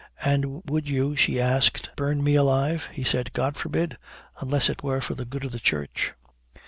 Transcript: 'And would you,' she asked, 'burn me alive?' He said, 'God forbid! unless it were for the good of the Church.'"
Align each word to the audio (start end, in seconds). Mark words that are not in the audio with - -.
'And 0.25 0.63
would 0.67 0.89
you,' 0.89 1.15
she 1.15 1.39
asked, 1.39 1.91
'burn 1.95 2.23
me 2.23 2.33
alive?' 2.33 2.89
He 2.91 3.03
said, 3.03 3.31
'God 3.33 3.55
forbid! 3.55 3.99
unless 4.39 4.67
it 4.67 4.81
were 4.81 4.99
for 4.99 5.13
the 5.13 5.25
good 5.25 5.45
of 5.45 5.51
the 5.51 5.59
Church.'" 5.59 6.11